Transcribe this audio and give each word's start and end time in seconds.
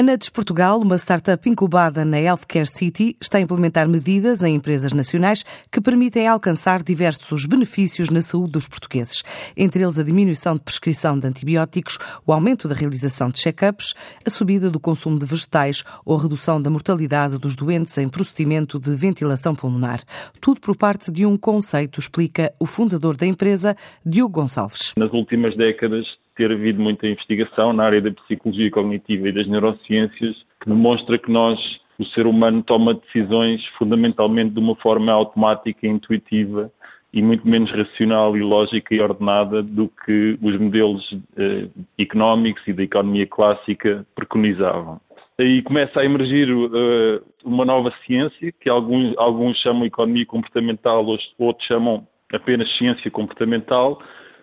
A 0.00 0.02
Nuts 0.02 0.30
Portugal, 0.30 0.80
uma 0.80 0.96
startup 0.96 1.46
incubada 1.46 2.06
na 2.06 2.18
Healthcare 2.18 2.66
City, 2.66 3.14
está 3.20 3.36
a 3.36 3.40
implementar 3.42 3.86
medidas 3.86 4.42
em 4.42 4.54
empresas 4.54 4.94
nacionais 4.94 5.44
que 5.70 5.78
permitem 5.78 6.26
alcançar 6.26 6.82
diversos 6.82 7.44
benefícios 7.44 8.08
na 8.08 8.22
saúde 8.22 8.52
dos 8.52 8.66
portugueses, 8.66 9.22
entre 9.54 9.82
eles 9.82 9.98
a 9.98 10.02
diminuição 10.02 10.54
de 10.54 10.62
prescrição 10.62 11.18
de 11.18 11.26
antibióticos, 11.26 11.98
o 12.26 12.32
aumento 12.32 12.66
da 12.66 12.74
realização 12.74 13.28
de 13.28 13.40
check-ups, 13.40 13.92
a 14.26 14.30
subida 14.30 14.70
do 14.70 14.80
consumo 14.80 15.18
de 15.18 15.26
vegetais 15.26 15.84
ou 16.02 16.16
a 16.16 16.22
redução 16.22 16.62
da 16.62 16.70
mortalidade 16.70 17.36
dos 17.36 17.54
doentes 17.54 17.98
em 17.98 18.08
procedimento 18.08 18.80
de 18.80 18.94
ventilação 18.94 19.54
pulmonar. 19.54 20.00
Tudo 20.40 20.62
por 20.62 20.74
parte 20.78 21.12
de 21.12 21.26
um 21.26 21.36
conceito, 21.36 22.00
explica 22.00 22.50
o 22.58 22.64
fundador 22.64 23.18
da 23.18 23.26
empresa, 23.26 23.76
Diogo 24.02 24.40
Gonçalves. 24.40 24.94
Nas 24.96 25.12
últimas 25.12 25.54
décadas 25.58 26.06
ter 26.40 26.52
havido 26.52 26.80
muita 26.80 27.06
investigação 27.06 27.70
na 27.70 27.84
área 27.84 28.00
da 28.00 28.10
psicologia 28.12 28.70
cognitiva 28.70 29.28
e 29.28 29.32
das 29.32 29.46
neurociências 29.46 30.34
que 30.58 30.70
demonstra 30.70 31.18
que 31.18 31.30
nós, 31.30 31.60
o 31.98 32.04
ser 32.06 32.26
humano, 32.26 32.62
toma 32.62 32.94
decisões 32.94 33.62
fundamentalmente 33.76 34.54
de 34.54 34.58
uma 34.58 34.74
forma 34.76 35.12
automática 35.12 35.86
e 35.86 35.90
intuitiva 35.90 36.72
e 37.12 37.20
muito 37.20 37.46
menos 37.46 37.70
racional 37.70 38.38
e 38.38 38.40
lógica 38.40 38.94
e 38.94 39.00
ordenada 39.02 39.62
do 39.62 39.90
que 40.06 40.38
os 40.40 40.56
modelos 40.56 41.14
eh, 41.36 41.68
económicos 41.98 42.62
e 42.66 42.72
da 42.72 42.84
economia 42.84 43.26
clássica 43.26 44.06
preconizavam. 44.14 44.98
Aí 45.38 45.60
começa 45.60 46.00
a 46.00 46.04
emergir 46.04 46.50
uh, 46.50 47.22
uma 47.44 47.64
nova 47.64 47.92
ciência, 48.06 48.52
que 48.60 48.68
alguns, 48.70 49.14
alguns 49.18 49.58
chamam 49.58 49.84
economia 49.84 50.24
comportamental, 50.24 51.04
outros 51.38 51.66
chamam 51.66 52.06
apenas 52.32 52.70
ciência 52.76 53.10
comportamental, 53.10 54.00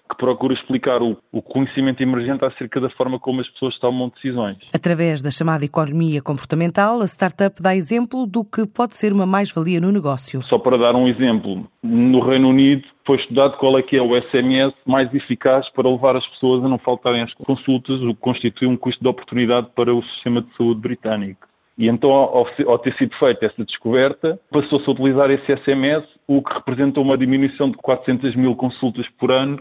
que 0.07 0.15
procura 0.17 0.53
explicar 0.53 1.01
o, 1.01 1.17
o, 1.31 1.41
conhecimento 1.41 2.01
emergente 2.01 2.43
acerca 2.45 2.79
da 2.79 2.89
forma 2.89 3.19
como 3.19 3.41
as 3.41 3.49
pessoas 3.49 3.77
tomam 3.79 4.09
decisões. 4.09 4.57
Através 4.73 5.21
da 5.21 5.31
chamada 5.31 5.65
economia 5.65 6.21
comportamental, 6.21 7.01
a 7.01 7.05
startup 7.05 7.61
dá 7.61 7.75
exemplo 7.75 8.25
do 8.25 8.43
que 8.43 8.65
pode 8.65 8.95
ser 8.95 9.11
uma 9.11 9.25
mais-valia 9.25 9.81
no 9.81 9.91
negócio. 9.91 10.41
Só 10.43 10.57
para 10.57 10.77
dar 10.77 10.95
um 10.95 11.07
exemplo, 11.07 11.67
no 11.83 12.19
Reino 12.19 12.49
Unido 12.49 12.83
foi 13.05 13.17
estudado 13.17 13.57
qual 13.57 13.77
é 13.77 13.81
que 13.81 13.97
é 13.97 14.01
o 14.01 14.15
SMS 14.15 14.73
mais 14.85 15.13
eficaz 15.13 15.69
para 15.69 15.89
levar 15.89 16.15
as 16.15 16.27
pessoas 16.27 16.63
a 16.63 16.67
não 16.67 16.77
faltarem 16.77 17.21
às 17.21 17.33
consultas, 17.33 18.01
o 18.01 18.13
que 18.13 18.21
constitui 18.21 18.67
um 18.67 18.77
custo 18.77 19.01
de 19.01 19.09
oportunidade 19.09 19.67
para 19.75 19.93
o 19.93 20.03
sistema 20.03 20.41
de 20.41 20.55
saúde 20.55 20.81
britânico. 20.81 21.47
E 21.77 21.87
então, 21.87 22.11
ao, 22.11 22.79
ter 22.79 22.95
sido 22.95 23.15
feita 23.17 23.45
essa 23.45 23.63
descoberta, 23.63 24.39
passou-se 24.51 24.89
a 24.89 24.91
utilizar 24.91 25.29
esse 25.29 25.55
SMS, 25.57 26.03
o 26.27 26.41
que 26.41 26.53
representou 26.53 27.03
uma 27.03 27.17
diminuição 27.17 27.69
de 27.69 27.77
400 27.77 28.35
mil 28.35 28.55
consultas 28.55 29.05
por 29.19 29.31
ano 29.31 29.59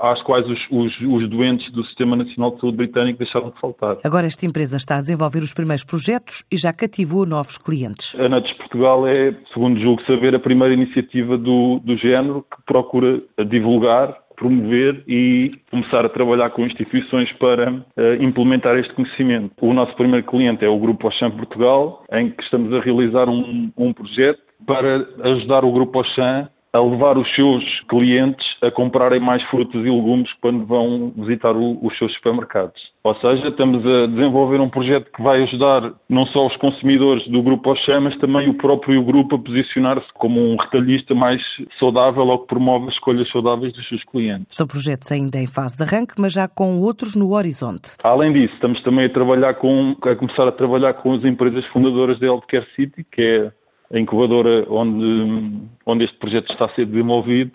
às 0.00 0.22
quais 0.22 0.46
os, 0.48 0.58
os, 0.70 1.00
os, 1.00 1.28
doentes 1.28 1.70
do 1.72 1.84
Sistema 1.84 2.16
Nacional 2.16 2.52
de 2.52 2.60
Saúde 2.60 2.76
Britânico 2.76 3.18
deixaram 3.18 3.50
de 3.50 3.60
faltar. 3.60 3.98
Agora 4.02 4.26
esta 4.26 4.44
empresa 4.44 4.76
está 4.76 4.98
a 4.98 5.00
desenvolver 5.00 5.40
os 5.40 5.52
primeiros 5.52 5.84
projetos 5.84 6.44
e 6.50 6.56
já 6.56 6.72
cativou 6.72 7.26
novos 7.26 7.58
clientes. 7.58 8.14
A 8.18 8.28
Nuts 8.28 8.52
Portugal 8.54 9.06
é, 9.06 9.34
segundo 9.52 9.80
julgo 9.80 10.02
saber, 10.04 10.34
a 10.34 10.40
primeira 10.40 10.74
iniciativa 10.74 11.38
do, 11.38 11.78
do 11.84 11.96
género 11.96 12.42
que 12.42 12.62
procura 12.66 13.22
divulgar 13.48 14.20
promover 14.42 15.04
e 15.06 15.52
começar 15.70 16.04
a 16.04 16.08
trabalhar 16.08 16.50
com 16.50 16.66
instituições 16.66 17.30
para 17.34 17.70
uh, 17.70 17.84
implementar 18.20 18.76
este 18.76 18.92
conhecimento. 18.94 19.52
O 19.60 19.72
nosso 19.72 19.94
primeiro 19.94 20.26
cliente 20.26 20.64
é 20.64 20.68
o 20.68 20.78
Grupo 20.78 21.06
Auchan 21.06 21.30
Portugal, 21.30 22.04
em 22.10 22.30
que 22.30 22.42
estamos 22.42 22.72
a 22.72 22.80
realizar 22.80 23.28
um, 23.28 23.70
um 23.76 23.92
projeto 23.92 24.40
para 24.66 25.06
ajudar 25.22 25.64
o 25.64 25.70
Grupo 25.70 25.98
Auchan 25.98 26.48
a 26.72 26.80
levar 26.80 27.18
os 27.18 27.32
seus 27.34 27.62
clientes 27.88 28.46
a 28.62 28.70
comprarem 28.70 29.20
mais 29.20 29.42
frutas 29.44 29.84
e 29.84 29.90
legumes 29.90 30.30
quando 30.40 30.64
vão 30.64 31.12
visitar 31.16 31.54
o, 31.54 31.78
os 31.84 31.96
seus 31.98 32.12
supermercados. 32.14 32.92
Ou 33.04 33.14
seja, 33.16 33.48
estamos 33.48 33.84
a 33.84 34.06
desenvolver 34.06 34.60
um 34.60 34.70
projeto 34.70 35.10
que 35.12 35.22
vai 35.22 35.42
ajudar 35.42 35.92
não 36.08 36.26
só 36.26 36.46
os 36.46 36.56
consumidores 36.56 37.26
do 37.28 37.42
grupo 37.42 37.70
Auchan, 37.70 38.00
mas 38.00 38.16
também 38.18 38.48
o 38.48 38.54
próprio 38.54 39.02
grupo 39.02 39.36
a 39.36 39.38
posicionar-se 39.38 40.06
como 40.14 40.40
um 40.40 40.56
retalhista 40.56 41.14
mais 41.14 41.42
saudável 41.78 42.26
ou 42.26 42.38
que 42.38 42.46
promove 42.46 42.88
as 42.88 42.94
escolhas 42.94 43.28
saudáveis 43.30 43.72
dos 43.72 43.86
seus 43.88 44.02
clientes. 44.04 44.46
São 44.48 44.66
projetos 44.66 45.10
ainda 45.12 45.38
em 45.38 45.46
fase 45.46 45.76
de 45.76 45.82
arranque, 45.82 46.14
mas 46.18 46.32
já 46.32 46.48
com 46.48 46.80
outros 46.80 47.14
no 47.14 47.32
horizonte. 47.32 47.96
Além 48.02 48.32
disso, 48.32 48.54
estamos 48.54 48.80
também 48.82 49.06
a 49.06 49.10
trabalhar 49.10 49.54
com, 49.54 49.94
a 50.02 50.14
começar 50.14 50.48
a 50.48 50.52
trabalhar 50.52 50.94
com 50.94 51.12
as 51.12 51.24
empresas 51.24 51.66
fundadoras 51.66 52.18
da 52.18 52.26
Healthcare 52.26 52.66
City, 52.74 53.04
que 53.10 53.22
é 53.22 53.52
a 53.92 53.98
incubadora 53.98 54.66
onde, 54.70 55.60
onde 55.84 56.04
este 56.04 56.16
projeto 56.16 56.50
está 56.50 56.64
a 56.64 56.74
ser 56.74 56.86
desenvolvido, 56.86 57.52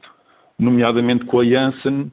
nomeadamente 0.57 1.25
com 1.25 1.39
a 1.39 1.45
Janssen, 1.45 2.11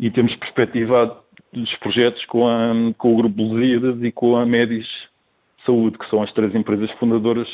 e 0.00 0.10
temos 0.10 0.34
perspectivado 0.36 1.16
os 1.54 1.74
projetos 1.76 2.24
com, 2.26 2.48
a, 2.48 2.72
com 2.98 3.12
o 3.12 3.16
Grupo 3.16 3.42
Lusíadas 3.42 4.02
e 4.02 4.10
com 4.10 4.36
a 4.36 4.44
Medis 4.46 4.88
Saúde, 5.64 5.98
que 5.98 6.08
são 6.08 6.22
as 6.22 6.32
três 6.32 6.54
empresas 6.54 6.90
fundadoras 6.92 7.48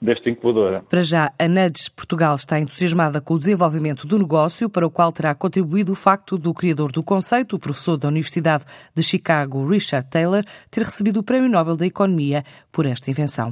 desta 0.00 0.28
incubadora. 0.28 0.82
Para 0.88 1.02
já, 1.02 1.32
a 1.38 1.48
NUDS 1.48 1.88
Portugal 1.88 2.34
está 2.34 2.58
entusiasmada 2.58 3.20
com 3.20 3.34
o 3.34 3.38
desenvolvimento 3.38 4.06
do 4.06 4.18
negócio, 4.18 4.68
para 4.68 4.86
o 4.86 4.90
qual 4.90 5.12
terá 5.12 5.34
contribuído 5.34 5.92
o 5.92 5.94
facto 5.94 6.36
do 6.36 6.52
criador 6.52 6.90
do 6.90 7.02
conceito, 7.02 7.54
o 7.54 7.58
professor 7.58 7.96
da 7.96 8.08
Universidade 8.08 8.64
de 8.94 9.02
Chicago, 9.02 9.66
Richard 9.66 10.08
Taylor, 10.10 10.44
ter 10.70 10.80
recebido 10.80 11.20
o 11.20 11.22
Prémio 11.22 11.48
Nobel 11.48 11.76
da 11.76 11.86
Economia 11.86 12.42
por 12.72 12.84
esta 12.84 13.10
invenção. 13.10 13.50